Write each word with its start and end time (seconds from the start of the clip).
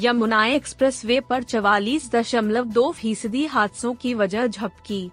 Yamuna 0.00 0.44
express 0.46 1.04
way 1.04 1.18
पर 1.20 1.42
चवालीस 1.42 2.10
दशमलव 2.10 2.64
दो 2.66 2.90
फ़ीसदी 2.92 3.44
हादसों 3.46 3.92
की 3.94 4.12
वजह 4.14 4.46
झपकी। 4.46 5.10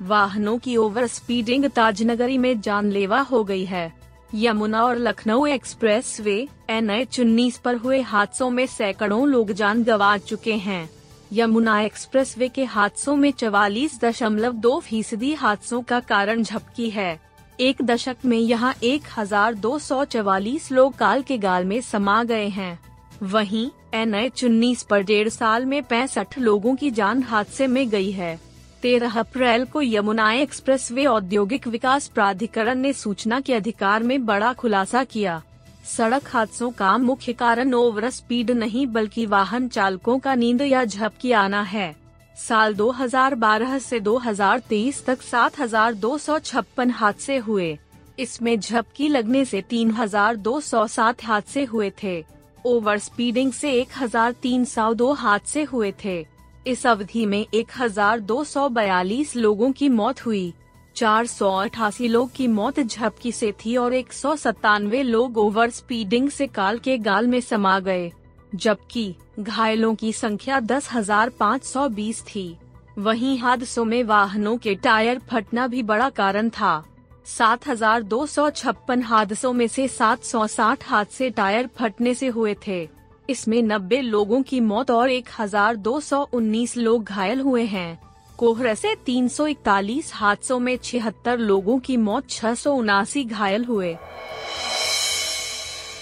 वाहनों 0.00 0.56
की 0.58 0.76
ओवर 0.76 1.06
स्पीडिंग 1.06 1.64
ताजनगरी 1.70 2.36
में 2.38 2.60
जानलेवा 2.60 3.20
हो 3.20 3.42
गई 3.44 3.64
है। 3.64 3.92
यमुना 4.34 4.82
और 4.82 4.98
Lucknow 4.98 5.46
express 5.46 6.16
way 6.20 6.36
N 6.70 6.90
H 6.90 7.18
उन्नीस 7.20 7.58
पर 7.58 7.76
हुए 7.76 8.00
हादसों 8.02 8.50
में 8.50 8.66
सैकड़ों 8.66 9.26
लोग 9.28 9.52
जान 9.52 9.82
गंवा 9.84 10.16
चुके 10.20 10.54
हैं। 10.58 10.88
यमुना 11.32 11.80
एक्सप्रेस 11.80 12.36
वे 12.38 12.48
के 12.50 12.64
हादसों 12.66 13.16
में 13.16 13.30
चवालीस 13.32 13.98
दशमलव 14.00 14.52
दो 14.60 14.78
फ़ीसदी 14.80 15.32
हादसों 15.34 15.82
का 15.82 16.00
कारण 16.04 16.42
झपकी 16.42 16.90
है। 16.90 17.20
एक 17.60 17.82
दशक 17.82 18.24
में 18.24 18.38
यहाँ 18.38 18.74
एक 18.84 19.10
हज़ार 19.18 19.54
दो 19.56 19.78
सौ 19.80 20.04
चवालीस 20.06 20.72
लोग 20.72 20.96
काल 20.96 21.22
के 21.22 21.38
गाल 21.40 21.64
में 21.64 21.80
समा 21.82 22.22
गए 22.24 22.48
हैं। 22.50 22.78
वहीं 23.22 23.70
एन 23.94 24.14
एच 24.14 24.44
उन्नीस 24.44 24.82
पर 24.82 25.02
डेढ़ 25.02 25.28
साल 25.28 25.66
में 25.66 25.82
पैंसठ 25.82 26.38
लोगों 26.38 26.74
की 26.76 26.90
जान 26.90 27.22
हादसे 27.22 27.66
में 27.66 27.88
गई 27.90 28.10
है। 28.10 28.40
तेरह 28.82 29.18
अप्रैल 29.20 29.64
को 29.64 29.82
यमुना 29.82 30.32
एक्सप्रेस 30.32 30.92
वे 30.92 31.06
औद्योगिक 31.06 31.68
विकास 31.68 32.08
प्राधिकरण 32.08 32.78
ने 32.78 32.92
सूचना 32.92 33.40
के 33.40 33.54
अधिकार 33.54 34.02
में 34.02 34.24
बड़ा 34.26 34.52
खुलासा 34.52 35.04
किया। 35.04 35.42
सड़क 35.84 36.22
हादसों 36.28 36.70
का 36.70 36.98
मुख्य 36.98 37.32
कारण 37.32 37.74
ओवर 37.74 38.10
स्पीड 38.10 38.50
नहीं 38.50 38.86
बल्कि 38.86 39.26
वाहन 39.26 39.68
चालकों 39.68 40.18
का 40.18 40.34
नींद 40.34 40.62
या 40.62 40.84
झपकी 40.84 41.32
आना 41.32 41.62
है। 41.62 41.96
साल 42.36 42.74
2012 42.74 43.78
से 43.78 44.00
2023 44.00 45.04
तक 45.04 45.22
7,256 45.22 46.90
हादसे 46.90 47.36
हुए। 47.36 47.78
इसमें 48.18 48.60
झपकी 48.60 49.08
लगने 49.08 49.44
से 49.44 49.62
3,207 49.62 51.24
हादसे 51.24 51.64
हुए 51.64 51.92
थे। 52.02 52.24
ओवर 52.66 52.98
स्पीडिंग 52.98 53.52
से 53.52 53.72
1,302 53.74 55.12
हादसे 55.14 55.62
हुए 55.62 55.92
थे। 56.04 56.26
इस 56.66 56.86
अवधि 56.86 57.24
में 57.26 57.46
1,242 57.54 59.34
लोगों 59.36 59.70
की 59.72 59.88
मौत 59.88 60.24
हुई। 60.26 60.52
चार 60.96 61.26
सौ 61.26 61.50
अठासी 61.56 62.08
लोग 62.08 62.32
की 62.32 62.46
मौत 62.48 62.80
झपकी 62.80 63.32
से 63.32 63.52
थी 63.60 63.76
और 63.76 63.94
एक 63.94 64.12
सौ 64.12 64.34
सतानवे 64.36 65.02
लोग 65.02 65.38
ओवर 65.38 65.70
स्पीडिंग 65.70 66.28
से 66.30 66.46
काल 66.46 66.78
के 66.78 66.96
गाल 66.98 67.26
में 67.26 67.40
समा 67.40 67.78
गए 67.80 68.10
जबकि 68.54 69.14
घायलों 69.40 69.94
की 69.94 70.12
संख्या 70.12 70.60
दस 70.60 70.88
हज़ार 70.92 71.28
पाँच 71.30 71.64
सौ 71.64 71.88
बीस 71.88 72.22
थी। 72.24 72.56
वहीं 72.98 73.38
हादसों 73.38 73.84
में 73.84 74.02
वाहनों 74.04 74.56
के 74.56 74.74
टायर 74.74 75.18
फटना 75.30 75.66
भी 75.66 75.82
बड़ा 75.82 76.08
कारण 76.10 76.48
था। 76.50 76.84
सात 77.26 77.66
हज़ार 77.68 78.02
दो 78.02 78.24
सौ 78.26 78.48
छप्पन 78.50 79.02
हादसों 79.02 79.52
में 79.52 79.66
से 79.68 79.86
सात 79.88 80.24
सौ 80.24 80.46
साठ 80.46 80.84
हादसे 80.86 81.28
टायर 81.30 81.68
फटने 81.76 82.14
से 82.14 82.26
हुए 82.28 82.54
थे। 82.66 82.88
इसमें 83.28 83.62
नब्बे 83.62 84.00
लोगों 84.00 84.42
की 84.42 84.60
मौत 84.60 84.90
और 84.90 85.10
एक 85.10 85.28
हज़ार 85.38 85.76
दो 85.78 85.98
सौ 86.00 86.22
उन्नीस 86.34 86.76
लोग 86.76 87.04
घायल 87.04 87.40
हुए 87.40 87.64
हैं। 87.64 87.98
कोहरे 88.38 88.74
से 88.74 88.94
तीन 89.06 89.28
सौ 89.28 89.46
इकतालीस 89.46 90.10
हादसों 90.14 90.58
में 90.58 90.76
छिहत्तर 90.76 91.38
लोगों 91.38 91.78
की 91.78 91.96
मौत, 91.96 92.28
छह 92.30 92.54
सौ 92.54 92.74
उनासी 92.74 93.24
घायल 93.24 93.64
हुए। 93.64 93.96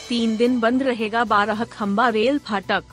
तीन 0.09 0.36
दिन 0.36 0.59
बंद 0.60 0.82
रहेगा 0.82 1.25
बारह 1.25 1.64
खम्बा 1.64 2.09
रेल 2.09 2.38
फाटक। 2.38 2.84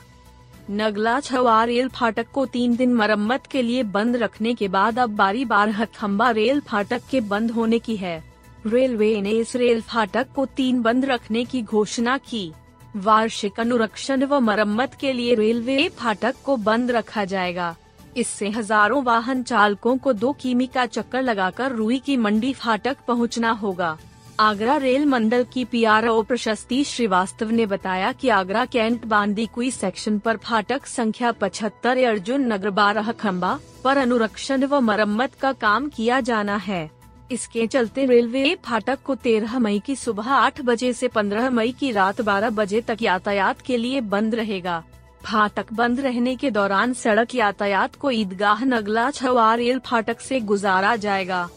नगला 0.70 1.18
छवा 1.20 1.62
रेल 1.64 1.88
फाटक 1.88 2.26
को 2.34 2.44
तीन 2.46 2.74
दिन 2.76 2.92
मरम्मत 2.94 3.46
के 3.46 3.60
लिए 3.62 3.82
बंद 3.82 4.16
रखने 4.16 4.52
के 4.54 4.66
बाद 4.68 4.98
अब 4.98 5.10
बारी 5.16 5.44
बारह 5.44 5.84
खम्बा 5.94 6.30
रेल 6.30 6.60
फाटक 6.60 7.02
के 7.10 7.20
बंद 7.20 7.50
होने 7.50 7.78
की 7.78 7.96
है। 7.96 8.22
रेलवे 8.66 9.20
ने 9.22 9.30
इस 9.30 9.54
रेल 9.56 9.80
फाटक 9.82 10.32
को 10.34 10.44
तीन 10.46 10.82
बंद 10.82 11.04
रखने 11.04 11.44
की 11.44 11.62
घोषणा 11.62 12.16
की। 12.20 12.50
वार्षिक 12.96 13.60
अनुरक्षण 13.60 14.24
व 14.24 14.40
मरम्मत 14.40 14.94
के 14.94 15.12
लिए 15.12 15.34
रेलवे 15.34 15.88
फाटक 15.98 16.34
को 16.44 16.56
बंद 16.58 16.90
रखा 16.90 17.24
जाएगा। 17.24 17.74
इससे 18.16 18.48
हज़ारों 18.48 19.02
वाहन 19.04 19.42
चालकों 19.42 19.96
को 19.96 20.12
दो 20.12 20.32
किमी 20.32 20.66
का 20.66 20.86
चक्कर 20.86 21.22
लगाकर 21.22 21.72
रुई 21.72 21.98
की 21.98 22.16
मंडी 22.16 22.52
फाटक 22.52 22.96
पहुँचना 23.08 23.50
होगा। 23.54 23.96
आगरा 24.40 24.76
रेल 24.76 25.04
मंडल 25.04 25.44
की 25.44 25.64
पीआरओ 25.64 26.22
प्रशस्ति 26.22 26.82
श्रीवास्तव 26.84 27.50
ने 27.50 27.64
बताया 27.66 28.12
कि 28.12 28.28
आगरा 28.28 28.64
कैंट 28.64 29.06
बांदीकुई 29.06 29.70
सेक्शन 29.70 30.18
पर 30.18 30.36
फाटक 30.36 30.86
संख्या 30.86 31.32
पचहत्तर 31.32 32.04
अर्जुन 32.04 32.46
नगर 32.52 32.70
बारह 32.70 33.10
खम्बा 33.12 33.58
पर 33.84 33.96
अनुरक्षण 33.96 34.64
व 34.64 34.80
मरम्मत 34.80 35.34
का 35.34 35.52
काम 35.52 35.88
किया 35.88 36.20
जाना 36.20 36.56
है। 36.56 36.90
इसके 37.32 37.66
चलते 37.66 38.04
रेलवे 38.06 38.54
फाटक 38.64 39.02
को 39.04 39.14
13 39.16 39.58
मई 39.58 39.78
की 39.78 39.96
सुबह 39.96 40.30
8 40.34 40.60
बजे 40.60 40.92
से 40.92 41.08
15 41.08 41.50
मई 41.50 41.72
की 41.72 41.90
रात 41.90 42.20
12 42.20 42.50
बजे 42.50 42.80
तक 42.80 43.02
यातायात 43.02 43.60
के 43.60 43.76
लिए 43.76 44.00
बंद 44.00 44.34
रहेगा। 44.34 44.82
फाटक 45.24 45.72
बंद 45.72 46.00
रहने 46.00 46.36
के 46.36 46.50
दौरान 46.50 46.92
सड़क 46.94 47.34
यातायात 47.34 47.94
को 47.94 48.10
ईदगाह 48.10 48.64
नगला 48.64 49.10
छवा 49.10 49.54
रेल 49.54 49.78
फाटक 49.78 50.20
से 50.20 50.40
गुजारा 50.40 50.96
जाएगा। 50.96 51.48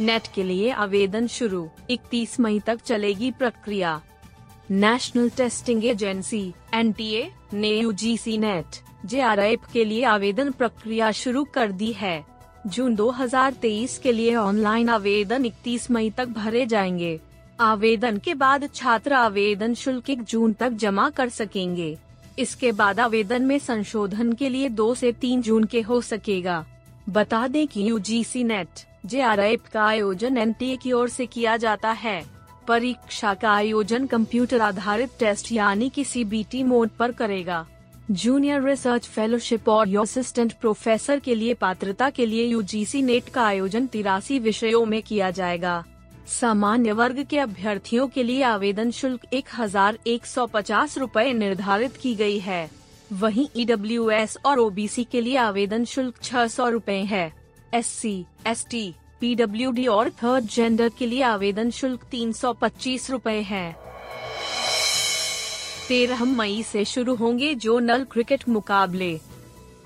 नेट 0.00 0.22
के 0.34 0.42
लिए 0.42 0.70
आवेदन 0.70 1.26
शुरू। 1.26 1.68
31 1.90 2.40
मई 2.40 2.60
तक 2.60 2.80
चलेगी 2.80 3.30
प्रक्रिया। 3.30 4.02
नेशनल 4.70 5.30
टेस्टिंग 5.30 5.84
एजेंसी 5.84 6.54
एनटीए 6.74 7.30
ने 7.54 7.68
यूजीसी 7.68 8.38
नेट 8.38 8.64
जेआरएफ 9.06 9.58
के 9.72 9.84
लिए 9.84 10.04
आवेदन 10.04 10.50
प्रक्रिया 10.50 11.10
शुरू 11.12 11.44
कर 11.44 11.72
दी 11.72 11.92
है। 11.92 12.24
जून 12.66 12.96
2023 12.96 13.98
के 13.98 14.12
लिए 14.12 14.36
ऑनलाइन 14.36 14.88
आवेदन 14.88 15.44
31 15.44 15.90
मई 15.90 16.10
तक 16.10 16.26
भरे 16.26 16.66
जाएँगे। 16.66 17.20
आवेदन 17.60 18.18
के 18.18 18.34
बाद 18.34 18.70
छात्र 18.74 19.12
आवेदन 19.12 19.74
शुल्क 19.74 20.10
एक 20.10 20.22
जून 20.22 20.52
तक 20.52 20.70
जमा 20.70 21.10
कर 21.10 21.28
सकेंगे। 21.28 21.98
इसके 22.38 22.72
बाद 22.72 23.00
आवेदन 23.00 23.42
में 23.42 23.58
संशोधन 23.58 24.32
के 24.32 24.48
लिए 24.48 24.68
दो 24.68 24.94
से 24.94 25.12
तीन 25.12 25.42
जून 25.42 25.64
के 25.64 25.80
हो 25.80 26.00
सकेगा। 26.00 26.66
बता 27.08 27.46
दें 27.46 27.68
कि 27.68 27.90
यू 27.90 27.98
नेट 28.36 28.68
जेआरएफ 29.04 29.68
का 29.72 29.84
आयोजन 29.84 30.38
एन 30.38 30.54
की 30.60 30.92
ओर 30.92 31.08
से 31.08 31.26
किया 31.26 31.56
जाता 31.56 31.90
है। 31.92 32.24
परीक्षा 32.68 33.32
का 33.34 33.50
आयोजन 33.50 34.06
कंप्यूटर 34.06 34.60
आधारित 34.60 35.10
टेस्ट 35.18 35.52
यानी 35.52 35.88
कि 35.88 36.04
सीबीटी 36.04 36.62
मोड 36.62 36.90
पर 36.90 37.12
करेगा। 37.12 37.64
जूनियर 38.10 38.62
रिसर्च 38.62 39.06
फेलोशिप 39.06 39.68
और 39.68 39.96
असिस्टेंट 39.96 40.52
प्रोफेसर 40.52 41.18
के 41.18 41.34
लिए 41.34 41.54
पात्रता 41.54 42.08
के 42.10 42.26
लिए 42.26 42.46
यूजीसी 42.46 43.02
नेट 43.02 43.28
का 43.28 43.44
आयोजन 43.44 43.86
तिरासी 43.86 44.38
विषयों 44.38 44.84
में 44.86 45.00
किया 45.02 45.30
जाएगा। 45.30 45.82
सामान्य 46.30 46.92
वर्ग 46.92 47.24
के 47.24 47.38
अभ्यर्थियों 47.38 48.08
के 48.08 48.22
लिए 48.22 48.42
आवेदन 48.42 48.90
शुल्क 48.90 49.24
एक 49.32 49.48
हज़ार 49.58 49.98
एक 50.06 50.26
सौ 50.26 50.46
पचास 50.46 50.98
रूपए 50.98 51.32
निर्धारित 51.32 51.96
की 51.96 52.14
गई 52.14 52.38
है। 52.38 52.68
वहीं 53.12 53.46
e 53.56 54.36
और 54.46 54.58
ओबीसी 54.58 55.04
के 55.04 55.20
लिए 55.20 55.36
आवेदन 55.36 55.84
शुल्क 55.84 56.22
छह 56.22 56.46
सौ 56.48 56.68
रूपए 56.68 56.98
है। 57.04 57.32
S 57.74 57.86
C 57.86 58.24
S 58.46 58.66
T 58.70 58.94
PW 59.20 59.92
और 59.92 60.10
थर्ड 60.10 60.44
जेंडर 60.44 60.88
के 60.88 61.06
लिए 61.06 61.22
आवेदन 61.22 61.70
शुल्क 61.70 62.04
तीन 62.10 62.32
सौ 62.32 62.52
पच्चीस 62.52 63.10
रूपए 63.10 63.40
है। 63.40 63.76
तेरह 65.88 66.24
मई 66.24 66.62
से 66.62 66.84
शुरू 66.84 67.14
होंगे 67.14 67.54
जोनल 67.54 68.04
क्रिकेट 68.04 68.48
मुकाबले। 68.48 69.18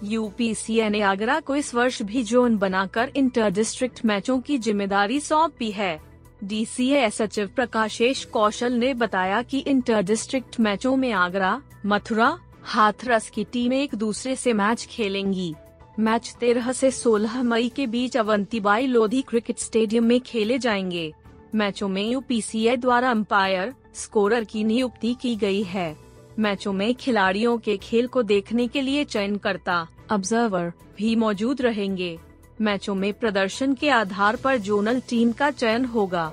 यूपीसीए 0.04 0.88
ने 0.88 1.00
आगरा 1.00 1.38
को 1.40 1.56
इस 1.56 1.74
वर्ष 1.74 2.02
भी 2.02 2.22
जोन 2.22 2.56
बनाकर 2.56 3.12
इंटर 3.16 3.50
डिस्ट्रिक्ट 3.50 4.04
मैचों 4.04 4.40
की 4.40 4.58
ज़िम्मेदारी 4.58 5.20
सौंपी 5.20 5.70
है। 5.70 6.00
डी 6.44 6.46
डीसीए 6.48 7.08
सचिव 7.10 7.50
प्रकाशेश 7.56 8.24
कौशल 8.24 8.72
ने 8.72 8.92
बताया 8.94 9.40
कि 9.42 9.58
इंटर 9.58 10.02
डिस्ट्रिक्ट 10.02 10.60
मैचों 10.60 10.94
में 10.96 11.12
आगरा, 11.12 11.60
मथुरा, 11.86 12.38
हाथरस 12.64 13.30
की 13.30 13.44
टीम 13.44 13.72
एक 13.72 13.94
दूसरे 13.94 14.36
से 14.36 14.52
मैच 14.52 14.86
खेलेंगी। 14.90 15.54
मैच 16.00 16.36
तेरह 16.40 16.72
से 16.72 16.90
16 16.90 17.42
मई 17.42 17.68
के 17.68 17.86
बीच 17.86 18.16
अवंतीबाई 18.16 18.86
लोधी 18.86 19.22
क्रिकेट 19.22 19.58
स्टेडियम 19.58 20.04
में 20.04 20.20
खेले 20.20 20.58
जाएँगे। 20.58 21.14
मैचों 21.54 21.88
में 21.88 22.10
यूपीसीए 22.10 22.76
द्वारा 22.76 23.10
अंपायर, 23.10 23.74
स्कोरर 23.94 24.44
की 24.44 24.64
नियुक्ति 24.64 25.16
की 25.20 25.36
गई 25.36 25.62
है। 25.62 25.96
मैचों 26.38 26.72
में 26.72 26.94
खिलाड़ियों 26.94 27.58
के 27.58 27.76
खेल 27.76 28.06
को 28.06 28.22
देखने 28.22 28.68
के 28.68 28.82
लिए 28.82 29.04
चयनकर्ता 29.04 29.88
ऑब्जर्वर 30.12 30.72
भी 30.96 31.16
मौजूद 31.16 31.62
रहेंगे। 31.62 32.18
मैचों 32.60 32.94
में 32.94 33.12
प्रदर्शन 33.12 33.74
के 33.74 33.90
आधार 33.90 34.36
पर 34.36 34.56
जोनल 34.56 35.00
टीम 35.00 35.32
का 35.32 35.50
चयन 35.50 35.84
होगा। 35.84 36.32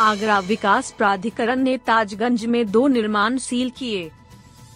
आगरा 0.00 0.38
विकास 0.38 0.94
प्राधिकरण 0.98 1.56
ने 1.56 1.78
ताजगंज 1.78 2.46
में 2.46 2.70
दो 2.70 2.86
निर्माण 2.86 3.38
सील 3.38 3.70
किए। 3.70 4.10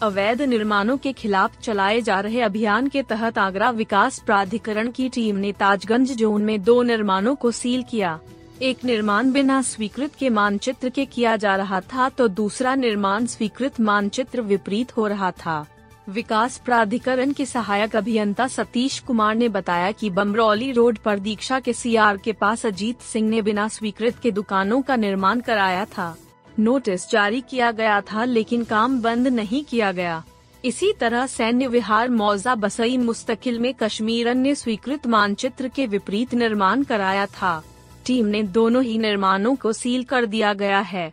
अवैध 0.03 0.43
निर्माणों 0.43 0.97
के 0.97 1.13
खिलाफ 1.13 1.59
चलाए 1.61 2.01
जा 2.01 2.19
रहे 2.21 2.41
अभियान 2.41 2.87
के 2.89 3.03
तहत 3.03 3.39
आगरा 3.39 3.71
विकास 3.71 4.19
प्राधिकरण 4.19 4.91
की 4.91 5.09
टीम 5.09 5.37
ने 5.37 5.51
ताजगंज 5.53 6.13
जोन 6.13 6.43
में 6.43 6.63
दो 6.63 6.83
निर्माणों 6.83 7.35
को 7.35 7.51
सील 7.51 7.83
किया। 7.83 8.19
एक 8.63 8.85
निर्माण 8.85 9.33
बिना 9.33 9.61
स्वीकृत 9.63 10.15
के 10.15 10.29
मानचित्र 10.29 10.89
के 10.89 11.05
किया 11.07 11.35
जा 11.37 11.57
रहा 11.57 11.81
था 11.93 12.09
तो 12.09 12.29
दूसरा 12.29 12.75
निर्माण 12.75 13.27
स्वीकृत 13.27 13.81
मानचित्र 13.81 14.41
विपरीत 14.43 14.97
हो 14.97 15.07
रहा 15.07 15.31
था। 15.31 15.65
विकास 16.09 16.57
प्राधिकरण 16.59 17.33
के 17.33 17.47
सहायक 17.47 17.97
अभियंता 17.97 18.47
सतीश 18.49 18.99
कुमार 18.99 19.35
ने 19.35 19.49
बताया 19.49 19.93
कि 19.93 20.11
बमरौली 20.11 20.73
रोड 20.73 20.99
पर 20.99 21.19
दीक्षा 21.19 21.61
के 21.61 21.73
सीआर 21.73 22.17
के 22.17 22.33
पास 22.33 22.67
अजीत 22.67 23.01
सिंह 23.03 23.29
ने 23.31 23.43
बिना 23.43 23.69
स्वीकृत 23.69 24.19
के 24.19 24.31
दुकानों 24.31 24.81
का 24.83 24.97
निर्माण 24.97 25.41
कराया 25.41 25.85
था। 25.89 26.15
नोटिस 26.61 27.11
जारी 27.11 27.41
किया 27.41 27.71
गया 27.73 28.01
था 28.01 28.25
लेकिन 28.25 28.65
काम 28.65 29.01
बंद 29.03 29.29
नहीं 29.29 29.65
किया 29.65 29.93
गया। 29.93 30.23
इसी 30.65 30.93
तरह 30.93 31.27
सैन्य 31.27 31.67
विहार 31.67 32.09
मौजा 32.09 32.55
बसई 32.55 32.97
मुस्तकिल 32.97 33.59
में 33.59 33.73
कश्मीरन 33.75 34.39
ने 34.39 34.55
स्वीकृत 34.55 35.07
मानचित्र 35.07 35.69
के 35.69 35.87
विपरीत 35.87 36.35
निर्माण 36.35 36.83
कराया 36.83 37.27
था। 37.27 37.63
टीम 38.07 38.27
ने 38.27 38.43
दोनों 38.43 38.83
ही 38.85 38.99
निर्माणों 38.99 39.55
को 39.57 39.73
सील 39.73 40.05
कर 40.05 40.27
दिया 40.27 40.53
गया 40.55 40.81
है। 40.81 41.13